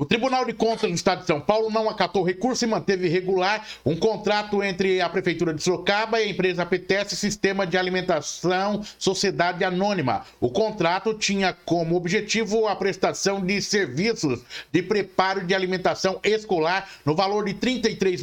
[0.00, 3.68] O Tribunal de Contas do Estado de São Paulo não acatou recurso e manteve regular
[3.84, 9.62] um contrato entre a Prefeitura de Sorocaba e a empresa PTS Sistema de Alimentação Sociedade
[9.62, 10.24] Anônima.
[10.40, 14.40] O contrato tinha como objetivo a prestação de serviços
[14.72, 18.22] de preparo de alimentação escolar no valor de R$ 33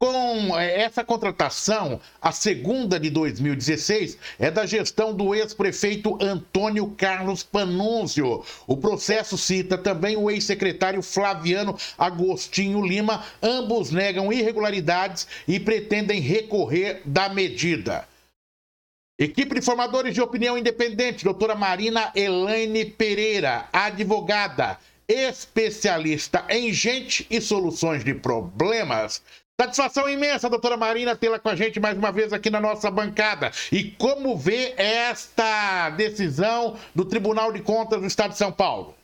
[0.00, 0.08] milhões 635 mil 34 reais 39 centavos.
[0.48, 7.42] Com eh, essa contratação, a segunda de 2016 é da gestão do ex-prefeito Antônio Carlos
[7.42, 8.44] Panunzio.
[8.66, 13.24] O processo cita também o ex-secretário Flaviano Agostinho Lima.
[13.42, 18.06] Ambos negam irregularidades e pretendem recorrer da medida.
[19.20, 27.40] Equipe de formadores de opinião independente, doutora Marina Elaine Pereira, advogada, especialista em gente e
[27.40, 29.22] soluções de problemas.
[29.60, 33.50] Satisfação imensa, doutora Marina, tê-la com a gente mais uma vez aqui na nossa bancada.
[33.72, 38.94] E como vê esta decisão do Tribunal de Contas do Estado de São Paulo?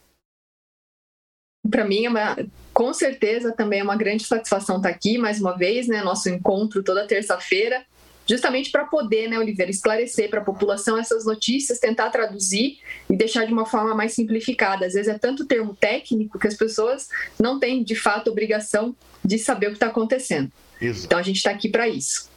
[1.68, 2.36] Para mim, é uma,
[2.72, 6.02] com certeza, também é uma grande satisfação estar aqui mais uma vez, né?
[6.02, 7.84] Nosso encontro toda terça-feira
[8.26, 13.44] justamente para poder, né, Oliveira, esclarecer para a população essas notícias, tentar traduzir e deixar
[13.46, 14.86] de uma forma mais simplificada.
[14.86, 17.08] Às vezes é tanto termo técnico que as pessoas
[17.38, 20.50] não têm, de fato, obrigação de saber o que está acontecendo.
[20.80, 21.06] Isso.
[21.06, 22.30] Então a gente está aqui para isso.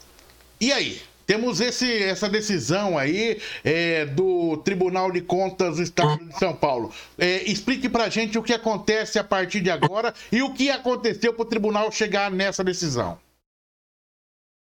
[0.59, 1.02] E aí?
[1.27, 6.89] Temos esse, essa decisão aí é, do Tribunal de Contas do Estado de São Paulo.
[7.17, 10.69] É, explique para a gente o que acontece a partir de agora e o que
[10.69, 13.19] aconteceu para o tribunal chegar nessa decisão.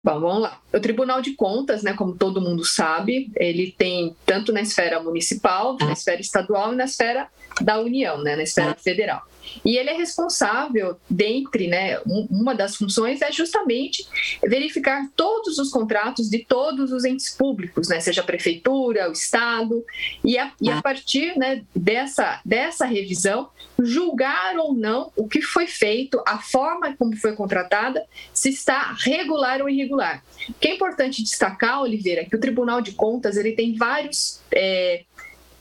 [0.02, 0.62] Bom, vamos lá.
[0.74, 5.76] O Tribunal de Contas, né, como todo mundo sabe, ele tem tanto na esfera municipal,
[5.78, 7.28] na esfera estadual e na esfera
[7.60, 9.22] da União, né, na esfera federal.
[9.64, 14.06] E ele é responsável, dentre, né, uma das funções é justamente
[14.44, 19.84] verificar todos os contratos de todos os entes públicos, né, seja a prefeitura, o estado,
[20.24, 23.50] e a, e a partir né, dessa, dessa revisão,
[23.82, 29.62] julgar ou não o que foi feito, a forma como foi contratada, se está regular
[29.62, 30.24] ou irregular.
[30.50, 34.42] O que é importante destacar, Oliveira, é que o Tribunal de Contas ele tem vários
[34.52, 35.04] é,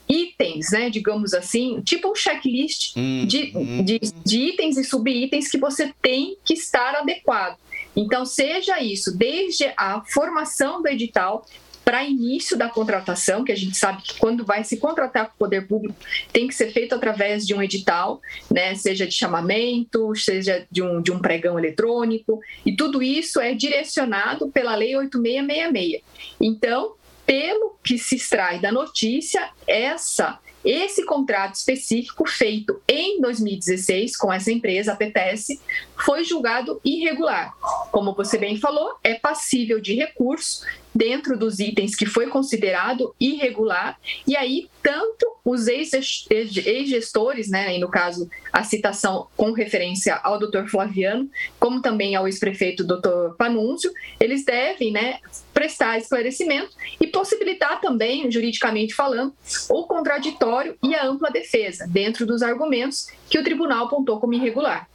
[0.09, 3.85] itens, né, digamos assim, tipo um checklist hum, de, hum.
[3.85, 7.59] de, de itens e subitens que você tem que estar adequado.
[7.95, 11.45] Então, seja isso desde a formação do edital,
[11.89, 15.39] para início da contratação, que a gente sabe que quando vai se contratar com o
[15.39, 15.99] poder público,
[16.31, 18.21] tem que ser feito através de um edital,
[18.51, 23.55] né, seja de chamamento, seja de um, de um pregão eletrônico, e tudo isso é
[23.55, 26.03] direcionado pela Lei 8666.
[26.39, 26.93] Então,
[27.29, 34.51] pelo que se extrai da notícia, essa esse contrato específico feito em 2016 com essa
[34.51, 35.61] empresa, a PTS,
[35.97, 37.55] foi julgado irregular.
[37.93, 43.99] Como você bem falou, é passível de recurso dentro dos itens que foi considerado irregular,
[44.27, 50.67] e aí tanto os ex-gestores, né, no caso a citação com referência ao Dr.
[50.69, 53.35] Flaviano, como também ao ex-prefeito Dr.
[53.39, 53.91] Panúncio,
[54.21, 55.21] eles devem, né,
[55.55, 59.33] prestar esclarecimento e possibilitar também, juridicamente falando,
[59.71, 64.89] o contraditório e a ampla defesa, dentro dos argumentos que o tribunal apontou como irregular.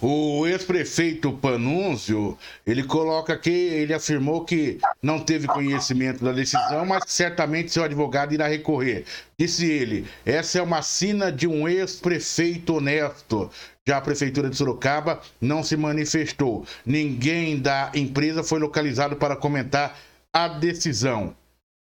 [0.00, 2.36] O ex-prefeito Panúncio,
[2.66, 8.34] ele coloca que ele afirmou que não teve conhecimento da decisão, mas certamente seu advogado
[8.34, 9.06] irá recorrer.
[9.38, 13.50] Disse ele: essa é uma sina de um ex-prefeito honesto.
[13.88, 16.66] Já a prefeitura de Sorocaba não se manifestou.
[16.84, 19.98] Ninguém da empresa foi localizado para comentar
[20.30, 21.34] a decisão.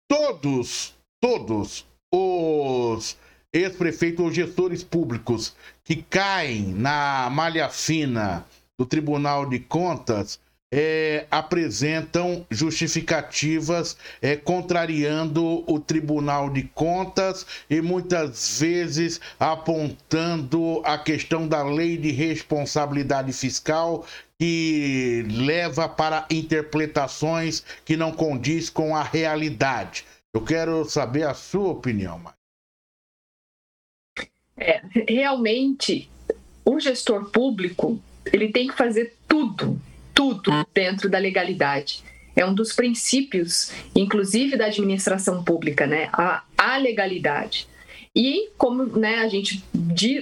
[0.08, 3.16] Todos, todos os
[3.56, 8.44] ex-prefeitos ou gestores públicos que caem na malha fina
[8.78, 10.38] do Tribunal de Contas
[10.72, 21.46] é, apresentam justificativas é, contrariando o Tribunal de Contas e muitas vezes apontando a questão
[21.46, 24.04] da lei de responsabilidade fiscal
[24.38, 30.04] que leva para interpretações que não condiz com a realidade.
[30.34, 32.36] Eu quero saber a sua opinião, Mari.
[34.58, 36.08] É, realmente,
[36.64, 38.00] o gestor público
[38.32, 39.80] ele tem que fazer tudo,
[40.14, 42.02] tudo dentro da legalidade.
[42.34, 46.08] É um dos princípios, inclusive da administração pública, né?
[46.12, 47.66] A, a legalidade.
[48.14, 49.62] E como né, a gente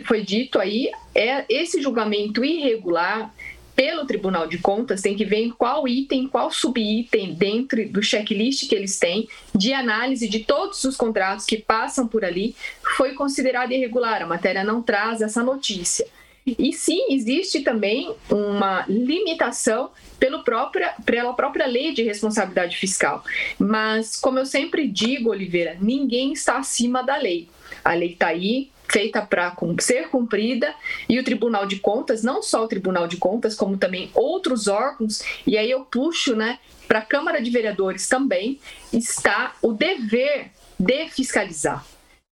[0.04, 3.32] foi dito aí, é esse julgamento irregular
[3.74, 8.74] pelo Tribunal de Contas tem que ver qual item, qual subitem dentro do checklist que
[8.74, 12.54] eles têm de análise de todos os contratos que passam por ali
[12.96, 14.22] foi considerado irregular.
[14.22, 16.06] A matéria não traz essa notícia.
[16.46, 23.24] E sim, existe também uma limitação pelo própria, pela própria lei de responsabilidade fiscal.
[23.58, 27.48] Mas, como eu sempre digo, Oliveira, ninguém está acima da lei.
[27.82, 30.72] A lei está aí, feita para ser cumprida
[31.08, 35.20] e o Tribunal de Contas, não só o Tribunal de Contas, como também outros órgãos,
[35.44, 38.60] e aí eu puxo né, para a Câmara de Vereadores também,
[38.92, 41.84] está o dever de fiscalizar.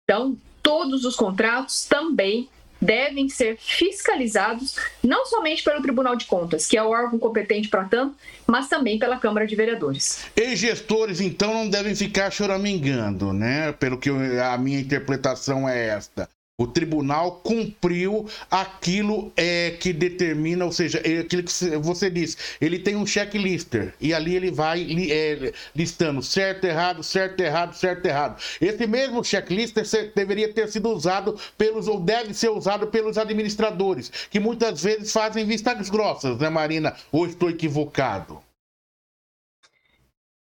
[0.05, 2.49] Então, todos os contratos também
[2.81, 7.85] devem ser fiscalizados não somente pelo Tribunal de Contas, que é o órgão competente para
[7.85, 8.15] tanto,
[8.47, 10.25] mas também pela Câmara de Vereadores.
[10.37, 13.73] E gestores, então, não devem ficar choramingando, né?
[13.73, 16.29] Pelo que eu, a minha interpretação é esta.
[16.57, 22.37] O tribunal cumpriu aquilo é, que determina, ou seja, é aquilo que você disse.
[22.61, 28.07] Ele tem um checklister e ali ele vai é, listando certo, errado, certo, errado, certo,
[28.07, 28.41] errado.
[28.61, 29.85] Esse mesmo checklister
[30.15, 35.45] deveria ter sido usado pelos, ou deve ser usado pelos administradores, que muitas vezes fazem
[35.45, 36.95] vistas grossas, né, Marina?
[37.11, 38.44] Ou estou equivocado?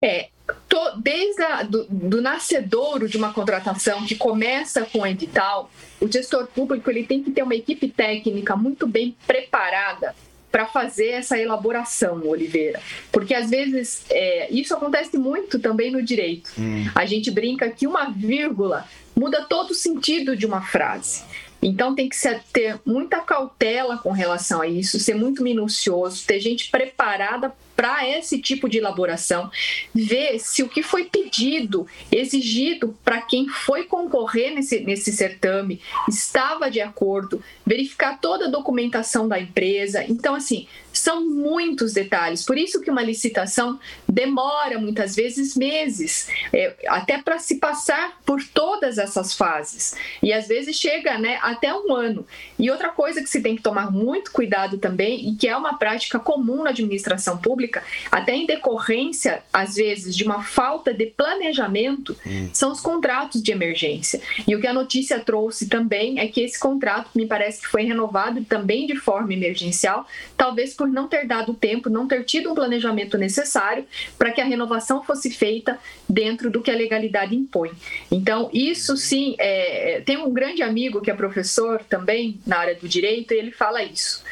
[0.04, 0.28] É,
[0.68, 6.12] to, desde a, do, do nascedouro de uma contratação que começa com o edital, o
[6.12, 10.14] gestor público ele tem que ter uma equipe técnica muito bem preparada
[10.52, 12.80] para fazer essa elaboração, Oliveira.
[13.10, 16.50] Porque às vezes é, isso acontece muito também no direito.
[16.58, 16.84] Hum.
[16.94, 18.86] A gente brinca que uma vírgula
[19.16, 21.24] muda todo o sentido de uma frase.
[21.64, 22.16] Então tem que
[22.52, 28.40] ter muita cautela com relação a isso, ser muito minucioso, ter gente preparada para esse
[28.40, 29.50] tipo de elaboração,
[29.92, 36.70] ver se o que foi pedido, exigido para quem foi concorrer nesse, nesse certame estava
[36.70, 40.04] de acordo, verificar toda a documentação da empresa.
[40.04, 40.68] Então, assim,
[41.04, 42.42] são muitos detalhes.
[42.46, 43.78] Por isso que uma licitação
[44.08, 49.94] demora muitas vezes meses, é, até para se passar por todas essas fases.
[50.22, 52.26] E às vezes chega né, até um ano.
[52.58, 55.76] E outra coisa que se tem que tomar muito cuidado também, e que é uma
[55.76, 62.16] prática comum na administração pública, até em decorrência, às vezes, de uma falta de planejamento,
[62.26, 62.48] hum.
[62.50, 64.22] são os contratos de emergência.
[64.48, 67.82] E o que a notícia trouxe também é que esse contrato, me parece que foi
[67.82, 72.54] renovado também de forma emergencial, talvez por não ter dado tempo, não ter tido um
[72.54, 73.84] planejamento necessário
[74.16, 77.72] para que a renovação fosse feita dentro do que a legalidade impõe.
[78.10, 82.74] Então, isso sim, é, é, tem um grande amigo que é professor também na área
[82.74, 84.22] do direito, e ele fala isso.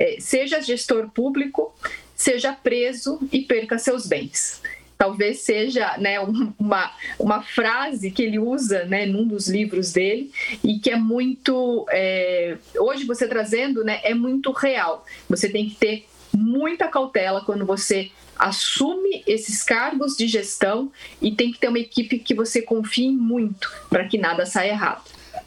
[0.00, 1.74] É, seja gestor público,
[2.14, 4.60] seja preso e perca seus bens
[4.98, 6.18] talvez seja né,
[6.58, 10.30] uma, uma frase que ele usa né, num dos livros dele
[10.62, 11.86] e que é muito.
[11.90, 15.06] É, hoje você trazendo né, é muito real.
[15.28, 16.06] Você tem que ter
[16.36, 22.18] muita cautela quando você assume esses cargos de gestão e tem que ter uma equipe
[22.18, 25.02] que você confie muito para que nada saia errado.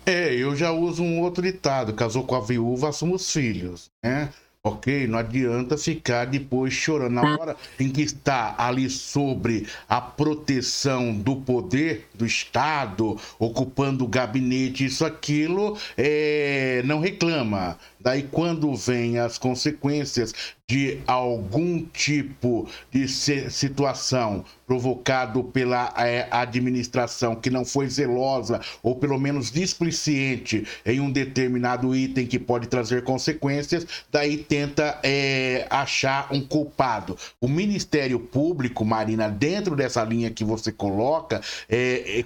[0.06, 4.30] É, eu já uso um outro ditado: casou com a viúva, assumos filhos, né?
[4.64, 5.08] Ok?
[5.08, 7.14] Não adianta ficar depois chorando.
[7.14, 14.08] Na hora em que está ali sobre a proteção do poder do Estado, ocupando o
[14.08, 17.78] gabinete, isso, aquilo, é, não reclama.
[18.04, 20.34] Daí, quando vem as consequências
[20.72, 29.20] de algum tipo de situação provocado pela é, administração que não foi zelosa ou pelo
[29.20, 36.40] menos displicente em um determinado item que pode trazer consequências, daí tenta é, achar um
[36.40, 37.18] culpado.
[37.42, 42.24] O Ministério Público, Marina, dentro dessa linha que você coloca, é,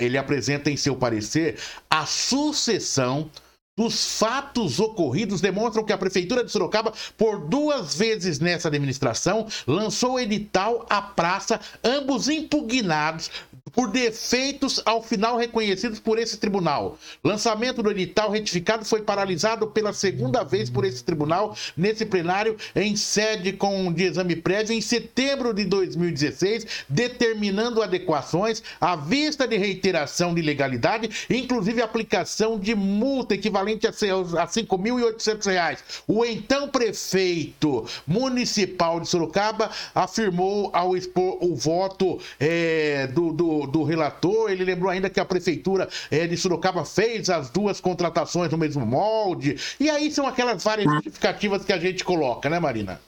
[0.00, 1.56] ele apresenta em seu parecer
[1.88, 3.30] a sucessão
[3.78, 10.18] dos fatos ocorridos demonstram que a Prefeitura de Sorocaba, por duas vezes nessa administração, lançou
[10.18, 13.30] edital à praça, ambos impugnados
[13.78, 16.98] por defeitos ao final reconhecidos por esse tribunal.
[17.22, 22.96] Lançamento do edital retificado foi paralisado pela segunda vez por esse tribunal nesse plenário em
[22.96, 30.34] sede com de exame prévio em setembro de 2016, determinando adequações à vista de reiteração
[30.34, 35.78] de ilegalidade, inclusive aplicação de multa equivalente a R$ 5.800.
[36.08, 43.84] O então prefeito municipal de Sorocaba afirmou ao expor o voto é, do, do do,
[43.84, 48.58] relator, ele lembrou ainda que a prefeitura é, de Sorocaba fez as duas contratações no
[48.58, 49.56] mesmo molde.
[49.78, 53.00] E aí são aquelas várias justificativas que a gente coloca, né, Marina?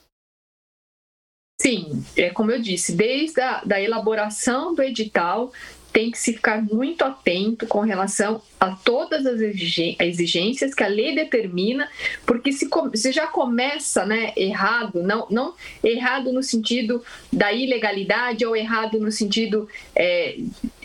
[1.60, 5.52] Sim, é como eu disse, desde a da elaboração do edital
[5.92, 11.14] tem que se ficar muito atento com relação a todas as exigências que a lei
[11.14, 11.88] determina,
[12.26, 18.54] porque se, se já começa né, errado, não, não errado no sentido da ilegalidade ou
[18.54, 20.36] errado no sentido é,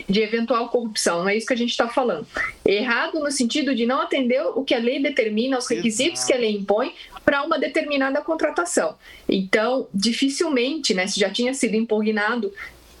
[0.08, 1.20] de eventual corrupção.
[1.20, 2.26] Não é isso que a gente está falando.
[2.64, 6.26] Errado no sentido de não atender o que a lei determina, os requisitos Exato.
[6.26, 6.94] que a lei impõe
[7.24, 8.94] para uma determinada contratação.
[9.28, 12.52] Então, dificilmente, né, se já tinha sido impugnado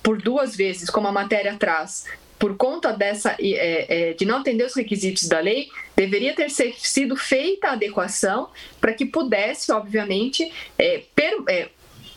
[0.06, 2.04] por duas vezes, como a matéria traz,
[2.38, 7.16] por conta dessa é, é, de não atender os requisitos da lei, deveria ter sido
[7.16, 8.48] feita a adequação
[8.80, 11.42] para que pudesse, obviamente, é, per,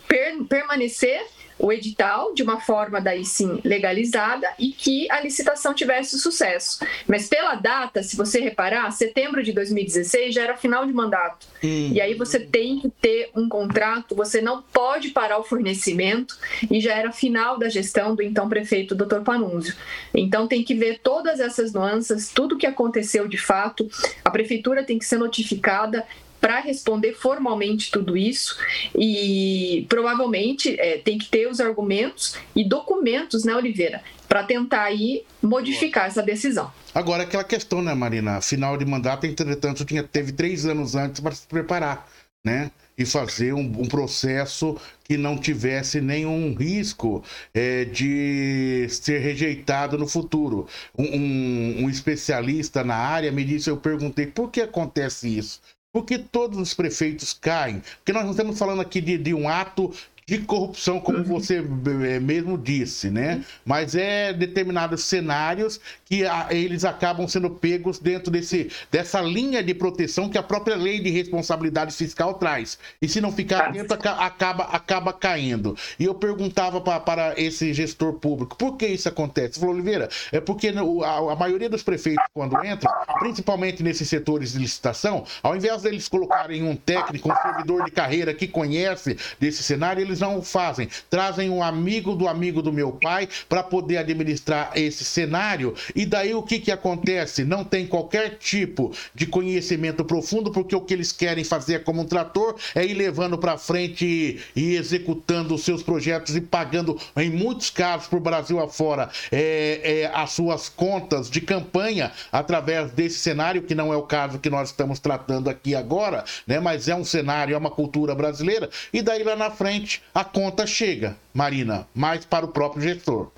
[0.08, 1.20] per, permanecer
[1.60, 6.80] o edital de uma forma daí sim legalizada e que a licitação tivesse sucesso.
[7.06, 11.48] Mas pela data, se você reparar, setembro de 2016 já era final de mandato.
[11.64, 11.92] Hum.
[11.94, 16.38] E aí você tem que ter um contrato, você não pode parar o fornecimento
[16.72, 19.22] e já era final da gestão do então prefeito Dr.
[19.22, 19.76] Panunzio.
[20.14, 23.90] Então tem que ver todas essas nuances, tudo que aconteceu de fato.
[24.24, 26.06] A prefeitura tem que ser notificada
[26.40, 28.58] para responder formalmente tudo isso
[28.96, 35.24] e provavelmente é, tem que ter os argumentos e documentos, né, Oliveira, para tentar aí
[35.42, 36.72] modificar essa decisão.
[36.94, 38.42] Agora, aquela questão, né, Marina?
[38.42, 42.08] Final de mandato, entretanto, tinha, teve três anos antes para se preparar,
[42.44, 42.72] né?
[42.98, 50.06] E fazer um, um, processo que não tivesse nenhum risco é, de ser rejeitado no
[50.06, 50.68] futuro.
[50.98, 55.62] Um, um, um especialista na área me disse, eu perguntei, por que acontece isso?
[55.92, 57.82] Porque todos os prefeitos caem.
[57.98, 59.92] Porque nós não estamos falando aqui de, de um ato
[60.30, 63.44] de corrupção, como você eh, mesmo disse, né?
[63.66, 69.74] Mas é determinados cenários que a, eles acabam sendo pegos dentro desse, dessa linha de
[69.74, 72.78] proteção que a própria lei de responsabilidade fiscal traz.
[73.02, 75.76] E se não ficar atento, acaba, acaba caindo.
[76.00, 79.54] E eu perguntava pra, para esse gestor público, por que isso acontece?
[79.54, 84.54] Ele falou, Oliveira, é porque a, a maioria dos prefeitos, quando entram, principalmente nesses setores
[84.54, 89.64] de licitação, ao invés deles colocarem um técnico, um servidor de carreira que conhece desse
[89.64, 90.90] cenário, eles não fazem.
[91.10, 95.74] Trazem um amigo do amigo do meu pai para poder administrar esse cenário.
[95.96, 97.44] E daí o que, que acontece?
[97.44, 102.06] Não tem qualquer tipo de conhecimento profundo, porque o que eles querem fazer como um
[102.06, 107.70] trator é ir levando para frente e, executando os seus projetos e pagando, em muitos
[107.70, 113.76] casos, por Brasil afora, é, é, as suas contas de campanha através desse cenário, que
[113.76, 116.60] não é o caso que nós estamos tratando aqui agora, né?
[116.60, 118.70] mas é um cenário, é uma cultura brasileira.
[118.94, 123.32] E daí lá na frente a conta chega, Marina, mais para o próprio gestor.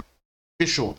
[0.61, 0.95] Fechou.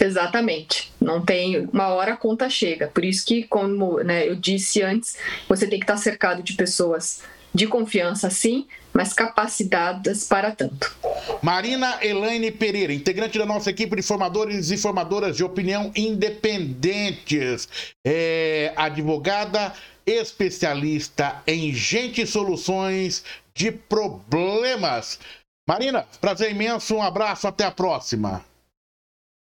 [0.00, 0.92] Exatamente.
[1.00, 2.88] Não tem uma hora a conta chega.
[2.88, 5.16] Por isso que, como né, eu disse antes,
[5.48, 7.22] você tem que estar cercado de pessoas
[7.54, 10.94] de confiança, sim, mas capacitadas para tanto.
[11.42, 17.66] Marina Elaine Pereira, integrante da nossa equipe de formadores e formadoras de opinião independentes,
[18.06, 19.72] é advogada
[20.06, 23.24] especialista em gente soluções
[23.56, 25.18] de problemas.
[25.66, 28.44] Marina, prazer imenso, um abraço, até a próxima.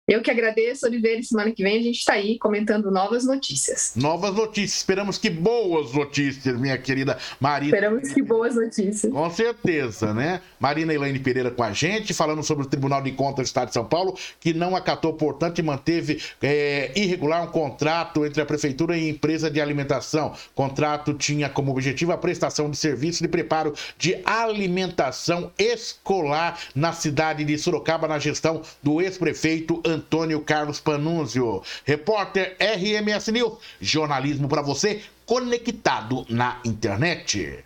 [0.07, 3.93] Eu que agradeço, Oliveira, semana que vem a gente está aí comentando novas notícias.
[3.95, 7.77] Novas notícias, esperamos que boas notícias, minha querida Marina.
[7.77, 9.13] Esperamos que boas notícias.
[9.13, 10.41] Com certeza, né?
[10.59, 13.75] Marina Elaine Pereira com a gente, falando sobre o Tribunal de Contas do Estado de
[13.75, 18.97] São Paulo, que não acatou, portanto, e manteve é, irregular um contrato entre a Prefeitura
[18.97, 20.33] e a empresa de alimentação.
[20.51, 26.91] O contrato tinha como objetivo a prestação de serviços de preparo de alimentação escolar na
[26.91, 31.61] cidade de Sorocaba, na gestão do ex-prefeito Antônio Antônio Carlos Panunzio.
[31.85, 37.63] Repórter RMS News, jornalismo para você conectado na internet.